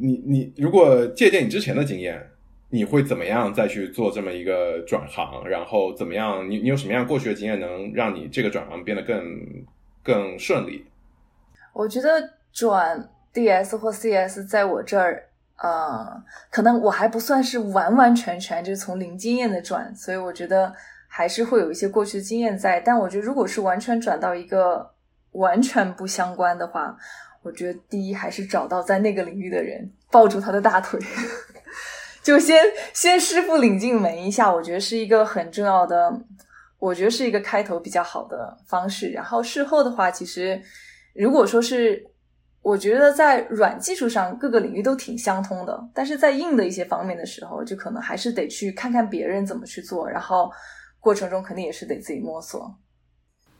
[0.00, 2.30] 你你如果借鉴你之前的经验。
[2.70, 5.42] 你会怎么样再去做这么一个转行？
[5.48, 6.46] 然后怎么样？
[6.50, 9.24] 你你有什么样过去的经验能让你这个转行变得更
[10.02, 10.84] 更顺利？
[11.72, 12.10] 我觉得
[12.52, 20.70] 转 DS 或 CS 在我这儿，呃，可能我还不算是完完全全就是从零经验的转，所以我觉得
[21.08, 22.78] 还是会有一些过去的经验在。
[22.78, 24.90] 但我觉得如果是完全转到一个
[25.32, 26.94] 完全不相关的话，
[27.48, 31.00] 我觉得第一还是找到在那个领域的人，抱住他的大腿。
[32.22, 36.12] 就先先师傅领进门一下，我觉得是一个很重要的，
[36.78, 39.08] 我觉得是一个开头比较好的方式。
[39.08, 40.60] 然后事后的话，其实
[41.14, 42.04] 如果说是，
[42.60, 50.52] 我觉得在软技术上各个领域都挺相通的，但是在硬的一些方面的时候，就可能还是得去看看别人怎么去做，然后
[51.00, 52.70] 过程中肯定也是得自己摸索。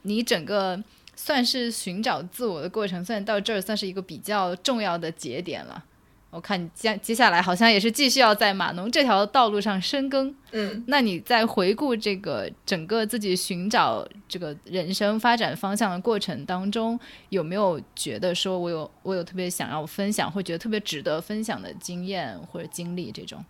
[0.03, 0.79] 你整个
[1.21, 5.85] 算是寻找自我的过程，算到这儿算是一个比较重要的节点了。
[6.31, 17.01] 我看你接接下来好像也是继续要在码农这条道路上深耕，嗯，那你在回顾这个整个自己寻找这个人生发展方向的过程当中，
[17.31, 23.45] 有没有觉得说我有我有特别想要分享，或觉得特别值得分享的经验或者经历这种？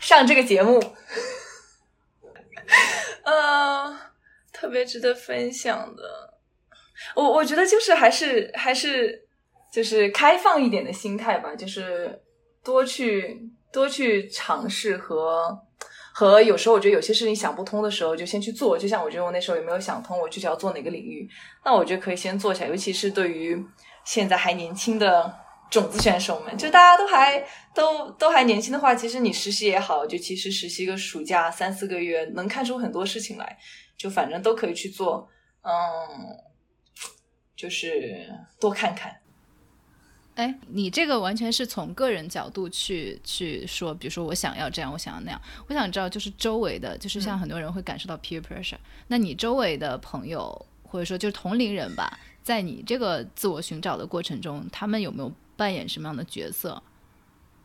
[0.00, 0.82] 上这个节目，
[3.24, 3.96] 呃，
[4.58, 6.02] 特别值得分享的，
[7.14, 9.26] 我我觉得就是还是还是。
[9.70, 12.18] 就是开放一点的心态吧，就是
[12.64, 13.38] 多去
[13.70, 15.54] 多去尝试和
[16.14, 21.28] 和有时候我觉得有些事情想不通的时候就先去做，就像我觉得我那时候也没有想通我具体要做哪个领域，
[21.66, 23.62] 那我觉得可以先做起来，尤其是对于
[24.06, 25.30] 现在还年轻的
[25.70, 27.44] 种子选手们，就大家都还
[27.74, 33.58] 都都还年轻的话，其实你实习也好，就其实实习个暑假三四个月能看出很多事情来，
[33.98, 35.28] 就反正都可以去做，
[35.60, 35.70] 嗯，
[37.54, 39.20] 就是多看看。
[40.36, 45.42] 哎，你这个完全是从个人角度去去说，比如说我想要这样，我想要那样。
[45.66, 56.80] 我想知道，就是周围的，就是像很多人会感受到 peer pressure，那你周围的朋友或者说就是同龄人吧，在你这个自我寻找的过程中，他们有没有扮演什么样的角色？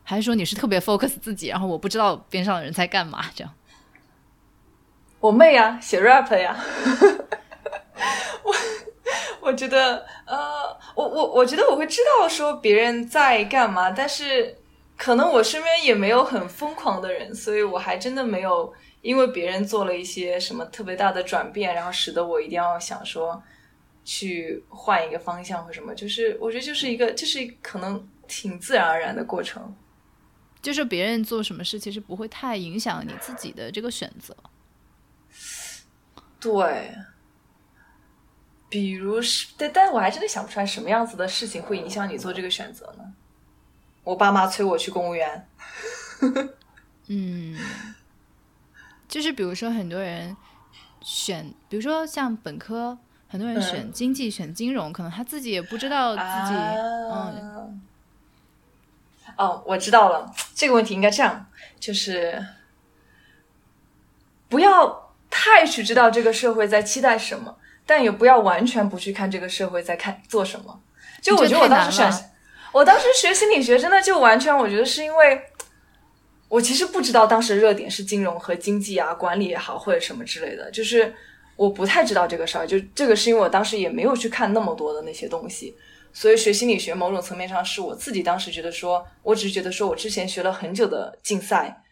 [0.04, 3.30] 还是说你是特别 focus 自己，然后我不知道边上的人在干嘛？
[3.36, 3.54] 这样？
[5.24, 6.54] 我妹呀，写 rap 呀。
[8.44, 8.54] 我。
[9.40, 10.38] 我觉得，呃，
[10.96, 14.58] 我我我觉得我会知道说别人在干嘛，但是
[14.98, 23.42] 可能我身边也没有很疯狂的人，所以我还真的没有因为别人做了一些什么特别大的转变，然后使得我一定要想说
[24.04, 25.96] 去换一个方向或什么。
[25.96, 29.74] 就是我觉得就是一个，就是可能挺自然而然的过程。
[30.62, 34.36] 就是别人做什么事，其实不会太影响你自己的这个选择。
[36.44, 36.96] 对。
[38.70, 43.14] 比如是，但但我还真的想不出来什么样子的事情会影响你做这个选择呢？
[44.04, 45.48] 我爸妈催我去公务员。
[47.08, 47.56] 嗯，
[49.08, 50.36] 就是比如说很多人
[51.02, 56.56] 选，比如说像本科，很多人选经济、选金融，可能他自己也不知道自己，
[57.12, 57.82] 嗯。
[59.38, 61.46] 哦，我知道了，这个问题应该这样，
[61.80, 62.46] 就是
[64.50, 65.03] 不要
[65.36, 70.80] 太去知道这个社会在期待什么，但也不要完全不去看这个社会在看做什么。
[71.22, 72.32] 就我觉得我当时选，
[72.72, 75.42] 我当时学心理学真的就完全，我觉得是因为，
[76.48, 81.14] 我其实不知道当时热点是金融和经济啊，管理也好或者什么之类的，就是
[81.56, 82.68] 我不太知道这个事儿。
[82.68, 85.76] 就这个是因为我当时也没有去看那么多的那些东西。
[86.16, 91.83] 所以学心理学，某种层面上是我自己当时觉得说，我只是觉得说我之前学了很久的竞赛，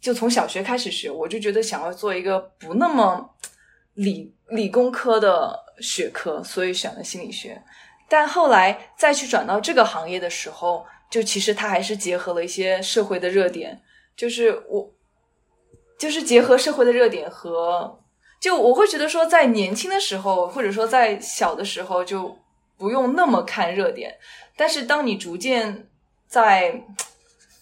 [0.00, 3.36] 就从小学开始学，我就觉得想要做一个不那么
[3.94, 7.62] 理理工科的学科，所以选了心理学。
[8.08, 13.80] 但后来再去转到这个行业的时候，就其实它还是结合了一些社会的热点，
[14.16, 14.92] 就是我
[15.98, 18.00] 就是结合社会的热点和，
[18.40, 22.36] 就我会觉得说，在年轻的时候，或者说在小的时候就。
[22.80, 24.16] 不用那么看热点，
[24.56, 25.86] 但是当你逐渐
[26.26, 26.82] 在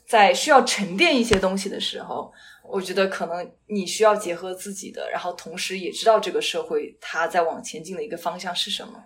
[0.09, 2.33] 在需要沉淀一些东西的时候，
[2.65, 9.05] 我觉得可能你需要结合自己的，然后同时也知道这个社会它在往前进的一个方向是什么。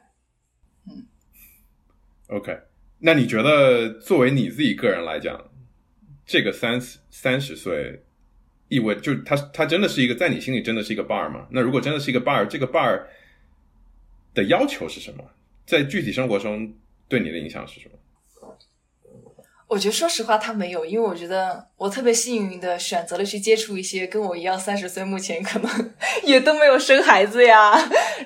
[0.87, 1.05] 嗯
[2.29, 2.57] ，OK，
[3.01, 5.51] 那你觉得作为你自己个人来讲，
[6.25, 8.05] 这个三十三十岁
[8.69, 11.49] 意味就他他真的是一个在你心里真的是一个 bar 吗？
[11.51, 13.05] 那如果真的是一个 bar，这个 bar
[14.35, 15.25] 的要求是什么？
[15.67, 16.73] 在具体生活中
[17.09, 17.99] 对你的影响是什么？
[19.73, 25.91] 我觉得说实话，他没有，因为我觉得我特别幸运的选择了去接触一些跟我一样三十岁，目前可能
[26.25, 27.73] 也都没有生孩子呀，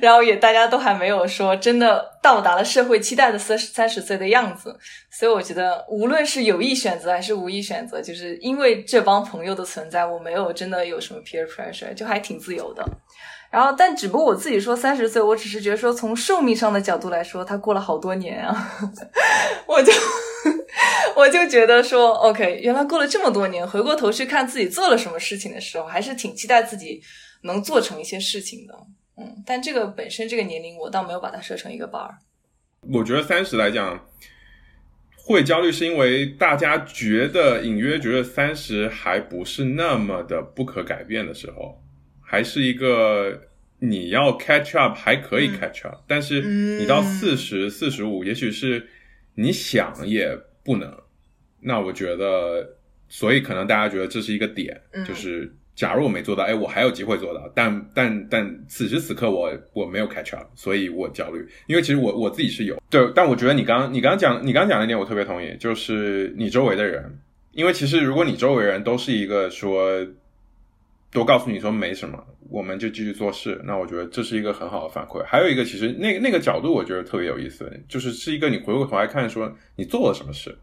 [0.00, 4.76] 然后也大家都还没有说真的到达了社会期待的三三十岁的样子，
[5.08, 12.84] 所以我觉得无论是有意选择还是无意选择，就是因为这帮朋友的存在，我没有真的有什么 peer pressure，就还挺自由的。
[13.52, 18.72] 然后，但只不过我自己说三十岁，我只是觉得说从寿命上的角度来说，他过了好多年啊，
[19.68, 19.92] 我就
[21.16, 27.00] 我就觉得说，OK，原来过了这么多年，回过头去看自己做了什么事情的时候，还是挺期待自己
[27.44, 28.74] 能做成一些事情的。
[29.16, 32.10] 嗯，但这个本身这个年龄，我倒没有把它设成一个 bar。
[32.92, 34.06] 我觉得三十来讲
[35.16, 41.82] 会焦虑，是因为大家觉得隐约觉得三十还不是那么的不可改变的时候。
[42.22, 43.40] 还是一个
[43.78, 48.86] 你要 catch up 还可以 catch up，但是你到四十四十五，也许是
[49.34, 51.05] 你想也不能。
[51.66, 52.64] 那我觉得，
[53.08, 61.44] 所以可能大家觉得这是一个点，就是假如我没做到，哎，我还有机会做到，但但但此时此刻我我没有 catch up，所以我焦虑。
[61.66, 67.18] 因为其实我我自己是有，对，但我觉得你刚你刚刚讲你刚刚讲那点我特别同意，就是你周围的人，
[67.52, 70.06] 因为其实如果你周围人都是一个说。
[71.12, 73.58] 都告诉你说没什么，我们就继续做事。
[73.64, 75.24] 那我觉得这是一个很好的反馈。
[75.24, 80.54] 还有一个，其实那那个角度我觉得特别有意思，就是是一个你回过头来看，说你做了什么事，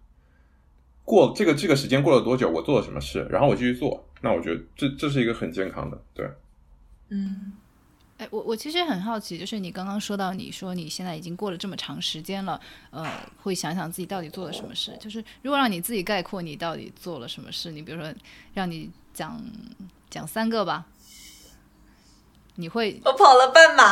[1.05, 4.05] 过这个这个时间过了多久，我做了什么事，然后我继续做。
[4.21, 6.29] 那我觉得这这是一个很健康的，对。
[7.09, 7.53] 嗯，
[8.17, 12.59] 哎，我我其实很好奇，就是你刚刚说到，你说你现在已经过了这么长时间了，
[12.91, 13.05] 呃，
[13.41, 14.97] 会想想自己到底做了什么事。
[14.99, 18.13] 就是如果让你自己概括你到底做了什么事，你比如说
[18.53, 19.41] 让你讲。
[20.09, 20.85] 讲三个吧，
[22.53, 23.01] 你会？
[23.03, 23.83] 我跑了半马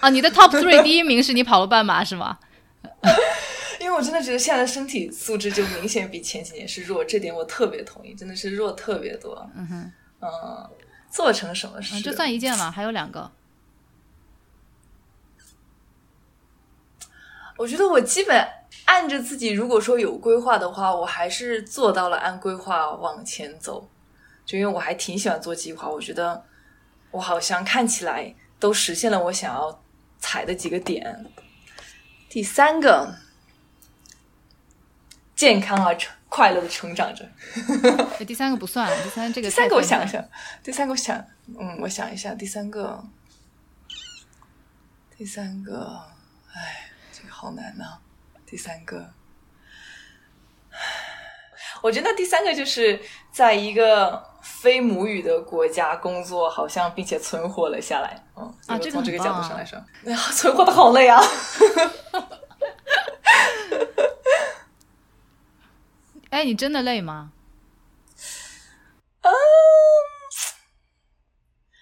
[0.00, 0.10] 啊！
[0.10, 2.40] 你的 top three 第一名是你跑了半马是吗？
[3.98, 9.44] 我真的觉得现在的身体素质就明显比前几年是弱，这点我特别同意，真的是弱特别多。
[9.56, 10.70] 嗯哼，嗯，
[11.10, 12.00] 做成什么事？
[12.00, 13.28] 就算一件了，还有两个。
[17.56, 18.46] 我觉得我基本
[18.84, 23.90] 按着自己，如果说有规划的话，我还是做到了按规划往前走。
[24.46, 26.44] 就因为我还挺喜欢做计划，我觉得
[27.10, 29.82] 我好像看起来都实现了我想要
[30.20, 31.26] 踩的几个点。
[32.28, 33.12] 第三个，
[35.38, 37.24] 健康而成快乐的成长着。
[38.26, 39.46] 第三个不算，第三这个。
[39.48, 40.28] 第三个我想一想，
[40.64, 41.24] 第三个我想，
[41.60, 43.04] 嗯，我想一下，第三个，
[45.16, 46.02] 第三个，
[46.52, 47.84] 哎，这个好难呐，
[48.44, 49.10] 第三个。
[51.82, 58.20] 我觉得第三个就是在一个非母语的国家工作，好像并且存活了下来。
[58.36, 61.22] 嗯啊，从这个角度上来说，哎呀，存活的好累啊！
[66.38, 67.32] 哎，你真的累吗？
[69.22, 69.30] 嗯，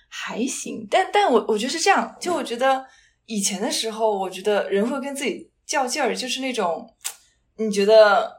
[0.08, 2.86] 还行，但但我我觉得是这样，就我觉得
[3.26, 6.94] 以前的时候，我觉得人会跟自己较劲儿，就是那种
[7.58, 8.34] 你觉得。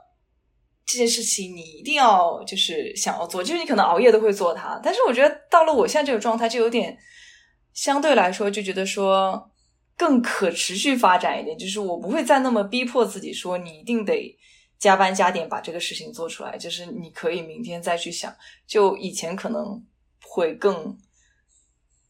[0.90, 4.80] 这件事情你一定要就是想要做，就是你可能熬夜都会做它。
[4.82, 6.98] 但是我觉得到了我现在这个状态，就有点
[7.74, 9.52] 相对来说就觉得说，
[9.98, 14.34] 更可持续发展一点，就是我不会再那么逼迫自己说你一定得
[14.80, 18.34] 加班加点把这个事情做出来，就是你可以明天再去想。
[18.66, 19.84] 就以前可能
[20.24, 20.98] 会更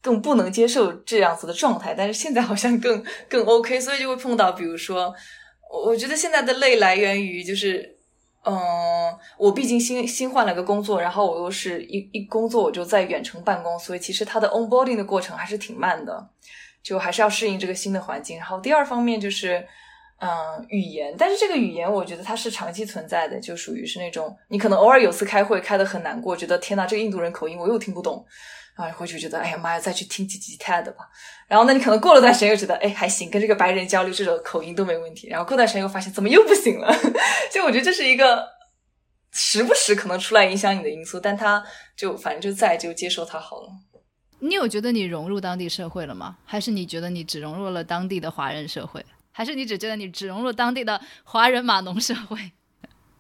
[0.02, 5.14] 更不能接受这样子的状态，但是现在好像更更 OK，所以就会碰到，比如说，
[5.86, 7.96] 我觉得现在的累来源于就是。
[8.50, 16.30] 嗯，我毕竟新新换了个工作，然后我又是一一工作我就在远程办公，所以其实它的 onboarding 的过程还是挺慢的，
[16.82, 18.38] 就还是要适应这个新的环境。
[18.38, 19.68] 然后第二方面就是，
[20.20, 28.26] 嗯，语言，但是这个语言我觉得它是长期存在的，就属于是那种你可能偶尔有次开会开的很难过，觉得天呐，这个印度人口音我又听不懂。
[28.76, 31.10] 然后回去觉得，哎呀妈呀，再去听几集 TED 吧。
[31.48, 35.28] 然后那你可能过了段时间又觉得，哎，还行，跟这个白人交流这种口音都没问题。
[35.28, 36.96] 然后过段时间又发现，怎么又不行了？
[37.52, 38.48] 就我觉得这是一个
[39.32, 41.64] 时不时可能出来影响你的因素，但他
[41.96, 43.70] 就反正就在，就接受它好了。
[44.40, 46.38] 你有觉得你融入当地社会了吗？
[46.46, 49.04] 还是你觉得你只融入了当地的华人社会？
[49.38, 52.52] 还是你只觉得你只融入当地的华人码农社会？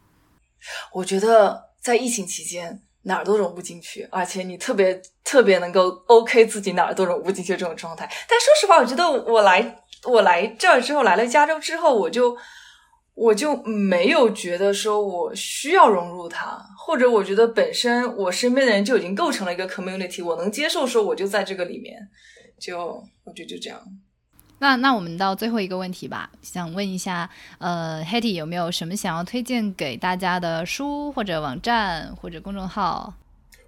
[0.91, 2.81] 我觉得在疫情期间。
[3.03, 8.05] 哪儿都融不进去，而且你特别特别能够 OK 自己哪儿都融不进去这种状态。
[8.27, 12.35] 但说实话，我觉得我来我来这儿之后，来了加州之后，我就
[13.13, 21.95] 我就没有觉得说我需要融入它，或者我觉得本身我身边的人就已经构成了一个 community，我能接受说我就在这个里面，
[22.59, 23.81] 就我觉得就这样。
[24.59, 27.29] 那那我们到最后一个问题吧，想问一下，
[27.59, 33.13] 呃，Hetty 有没有什么想要推荐给大家的书或者网站或者公众号？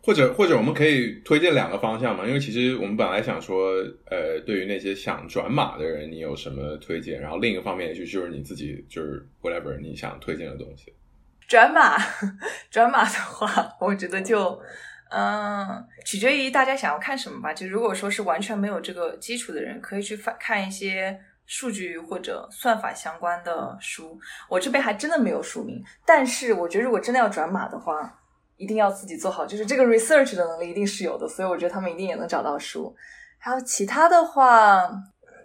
[0.02, 2.26] 或者或者我们可以推荐两个方向嘛？
[2.26, 3.74] 因为其实我们本来想说，
[4.10, 7.22] 呃，对于那些想转码的人，你有什么推荐？
[7.22, 10.92] 然后另一个方面也许就是你自己就是 whatever 你想推荐的东西。
[11.48, 11.98] 转码
[12.72, 14.40] 转码的话，我觉得就。
[14.54, 17.54] 嗯，嗯取决于大家想要看什么吧。
[17.54, 24.20] 就如果说是完全没有这个基础的人，可以去翻看一些数据或者算法相关的书。
[24.48, 28.20] 我这边还真的没有书名，但是我觉得如果真的要转码的话，
[28.58, 31.28] 一定要自己做好，就是这个 research 的能力一定是有的。
[31.28, 32.96] 所以我觉得他们一定也能找到书。
[33.40, 34.88] 还有其他的话，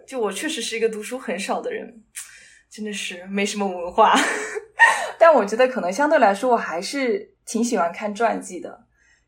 [0.05, 2.03] 就我确实是一个读书很少的人，
[2.69, 4.13] 真的是没什么文化。
[5.17, 8.84] 但我觉得可能相对来说，我还是挺喜欢看传记的。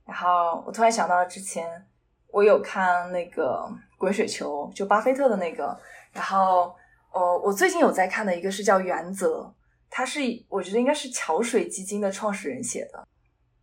[0.07, 1.67] 然后我突然想到，之前
[2.31, 5.77] 我有看那个《滚雪球》，就巴菲特的那个。
[6.13, 6.73] 然后，
[7.11, 9.41] 呃，我最近有在看的一个是叫《原则》，
[9.89, 13.05] 它是我觉得应该是桥水基金的创始人写的。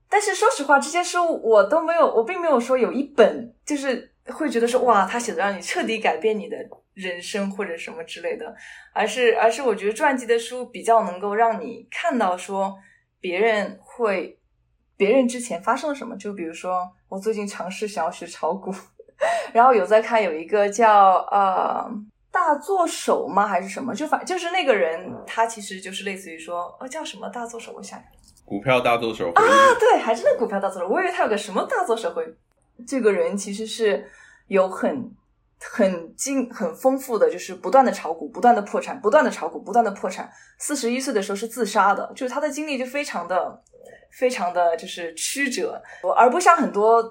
[0.07, 6.57] 但是说实话，这些书我都没有，我并没有说有一本就是会觉得说哇，他写的让你彻底改变你的
[6.93, 8.55] 人生或者什么之类的。
[8.93, 12.77] 而是而是我觉得传记的书比较能够让你看到说
[13.19, 14.39] 别人会。
[14.97, 16.17] 别人之前发生了什么？
[16.17, 18.73] 就比如说，我最近尝试想要学炒股，
[19.53, 21.85] 然后有在看有一个叫呃
[22.31, 23.47] 大作手吗？
[23.47, 23.95] 还是什么？
[23.95, 27.73] 就反就是那个人，他其实就是类似于说，呃叫什么大作手？
[27.77, 28.01] 我想
[28.45, 29.43] 股票大作手啊，
[29.81, 30.89] 对，还真的股票大作手。
[30.89, 32.23] 我以为他有个什么大作手会。
[32.87, 34.09] 这个人其实是
[34.49, 35.11] 有很
[35.61, 40.31] 很精很丰富的，就是不断的炒股，不断的破产，不断的炒股，不断的破产。
[40.59, 43.63] 四十一岁的时候是自杀的，就是他的经历就非常的。
[44.17, 45.83] 非常的就是曲折，
[46.17, 47.03] 而不像很多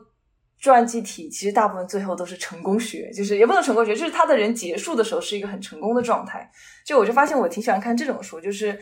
[0.60, 6.49] 传记体，其实大部分最后都是成功学，就是也不能成功学，就是他的人结束的时候是一个很成功的状态。
[6.86, 8.80] 就我就发现我挺喜欢看这种书，就是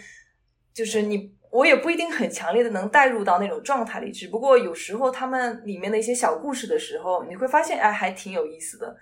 [0.74, 8.96] 就是你我也不一定很强烈的能带入到那种状态里，只不过有时候他们里面的一些小故事的时候，你会发现哎还挺有意思的。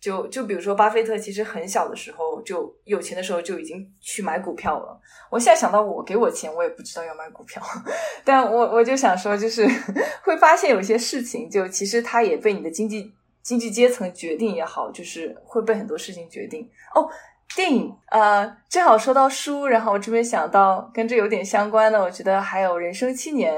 [0.00, 5.00] 就就比如说，巴菲特其实很小的时候就有钱的时候就已经去买股票了。
[5.30, 7.62] 我现在想到我给我钱，我也不知道要买股票，
[8.24, 9.66] 但我我就想说，就是
[10.22, 16.68] 会发现有些事情，就其实它也被你的经济经济阶层决定也好，就是会被很多事情决定。
[16.94, 17.08] 哦，
[17.56, 23.54] 电影，呃，正好说到书，然后我这边想到跟这有点相关的，我觉得还有《人生七年》，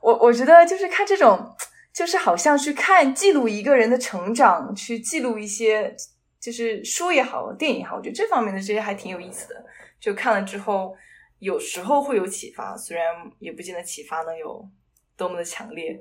[0.00, 1.54] 我我觉得就是看这种。
[1.92, 5.94] 就是好像去看记录一个人的成长，去记录一些
[6.40, 9.64] 就是书也好，电影也好，我觉得这方面的这些还挺有意思的。
[10.00, 10.94] 就看了之后，
[11.40, 13.04] 有时候会有启发，虽然
[13.40, 14.64] 也不见得启发能有
[15.16, 16.00] 多么的强烈。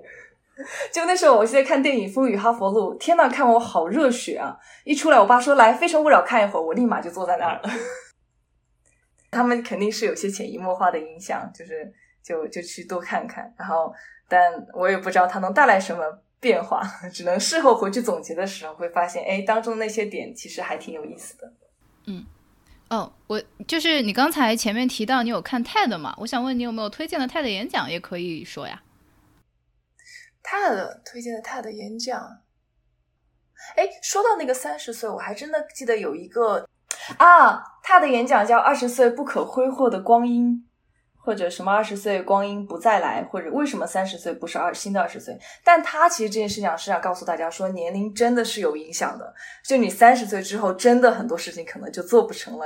[0.91, 4.57] 就那时候，我现在看电影《风雨哈佛路》，天呐，看我好热血啊！
[4.85, 7.69] 一出来，我爸说来《非诚勿扰》看一会儿，我立马就坐在那儿了。
[9.29, 11.93] 他们肯定是有些潜移默化的影响，就是
[12.27, 13.93] 就就去多看看，然后。
[14.29, 16.03] 但我也不知道它能带来什么
[16.37, 16.81] 变化，
[17.13, 21.53] 只能事后回去总结的时候会发现，哎，当中那些点其实还挺有意思的。
[22.07, 22.25] 嗯，
[22.89, 26.13] 哦，我就是你刚才前面提到你有看 TED 嘛？
[26.17, 28.83] 我想问你有没有推荐的 TED 演讲，也可以说呀。
[30.43, 32.19] TED 推荐的 TED 演讲，
[33.77, 36.67] 哎，说到那个三十岁，我还真的记得有一个，
[37.17, 40.51] 啊，他的演讲叫《二十岁不可挥霍的光阴》，
[41.27, 45.37] 或者什么二十岁光阴不再来，或者为什么三十岁不是二新的二十岁？
[45.61, 49.33] 但他其实这件事情是想告诉大家说，年龄真的是有影响的。
[49.65, 52.65] 就你三十岁之后，真的很多事情可能就做不成了。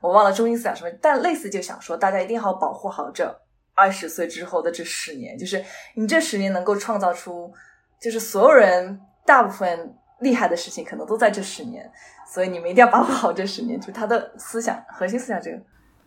[0.00, 3.28] 我忘了中心思想什么，但类似就想说，大家一定要保护好这
[3.74, 5.64] 二十岁之后的这十年，就是
[5.96, 7.52] 你这十年能够创造出，
[8.00, 11.90] 就是所有人大部分厉害的事情，可能都在这十年。
[12.32, 15.42] 所以你们一定要把握好这十年，就他的思想核心思想。
[15.42, 15.58] 这个，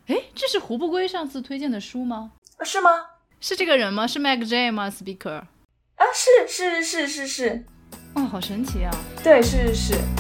[0.10, 2.32] 哎，这是胡不归上次推荐的书吗？
[2.66, 2.90] 是吗？
[3.40, 4.08] 是这个人吗？
[4.08, 5.30] 是 Mac J 吗？Speaker？
[5.36, 7.64] 啊，是是是是是，
[8.16, 8.92] 哦，好神奇啊！
[9.24, 10.19] 对，是是是。